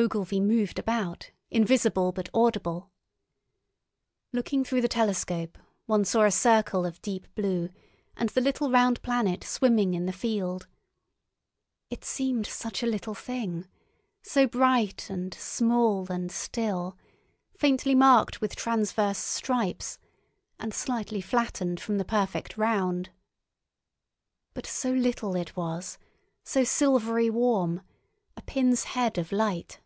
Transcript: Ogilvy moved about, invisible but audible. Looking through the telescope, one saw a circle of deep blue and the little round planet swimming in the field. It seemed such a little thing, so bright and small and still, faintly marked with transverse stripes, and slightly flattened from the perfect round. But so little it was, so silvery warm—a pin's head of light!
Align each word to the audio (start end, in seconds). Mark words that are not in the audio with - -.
Ogilvy 0.00 0.38
moved 0.38 0.78
about, 0.78 1.32
invisible 1.50 2.12
but 2.12 2.28
audible. 2.32 2.92
Looking 4.32 4.62
through 4.62 4.82
the 4.82 4.86
telescope, 4.86 5.58
one 5.86 6.04
saw 6.04 6.22
a 6.22 6.30
circle 6.30 6.86
of 6.86 7.02
deep 7.02 7.26
blue 7.34 7.70
and 8.16 8.28
the 8.28 8.40
little 8.40 8.70
round 8.70 9.02
planet 9.02 9.42
swimming 9.42 9.94
in 9.94 10.06
the 10.06 10.12
field. 10.12 10.68
It 11.90 12.04
seemed 12.04 12.46
such 12.46 12.84
a 12.84 12.86
little 12.86 13.16
thing, 13.16 13.66
so 14.22 14.46
bright 14.46 15.10
and 15.10 15.34
small 15.34 16.06
and 16.12 16.30
still, 16.30 16.96
faintly 17.56 17.96
marked 17.96 18.40
with 18.40 18.54
transverse 18.54 19.18
stripes, 19.18 19.98
and 20.60 20.72
slightly 20.72 21.20
flattened 21.20 21.80
from 21.80 21.98
the 21.98 22.04
perfect 22.04 22.56
round. 22.56 23.10
But 24.54 24.64
so 24.64 24.92
little 24.92 25.34
it 25.34 25.56
was, 25.56 25.98
so 26.44 26.62
silvery 26.62 27.30
warm—a 27.30 28.42
pin's 28.42 28.84
head 28.84 29.18
of 29.18 29.32
light! 29.32 29.80